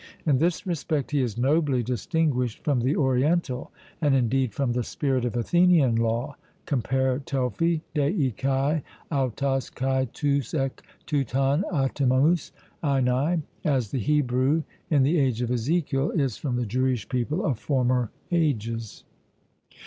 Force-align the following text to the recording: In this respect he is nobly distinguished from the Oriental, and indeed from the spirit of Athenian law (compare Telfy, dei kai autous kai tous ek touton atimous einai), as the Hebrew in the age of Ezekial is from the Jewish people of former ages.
In 0.25 0.39
this 0.39 0.65
respect 0.65 1.11
he 1.11 1.21
is 1.21 1.37
nobly 1.37 1.83
distinguished 1.83 2.63
from 2.63 2.79
the 2.81 2.95
Oriental, 2.95 3.69
and 4.01 4.15
indeed 4.15 4.51
from 4.51 4.71
the 4.71 4.81
spirit 4.81 5.25
of 5.25 5.37
Athenian 5.37 5.95
law 5.95 6.37
(compare 6.65 7.19
Telfy, 7.19 7.81
dei 7.93 8.33
kai 8.35 8.81
autous 9.11 9.69
kai 9.69 10.05
tous 10.05 10.55
ek 10.55 10.81
touton 11.05 11.63
atimous 11.71 12.51
einai), 12.83 13.43
as 13.63 13.91
the 13.91 13.99
Hebrew 13.99 14.63
in 14.89 15.03
the 15.03 15.19
age 15.19 15.43
of 15.43 15.51
Ezekial 15.51 16.17
is 16.19 16.35
from 16.35 16.55
the 16.55 16.65
Jewish 16.65 17.07
people 17.07 17.45
of 17.45 17.59
former 17.59 18.09
ages. 18.31 19.03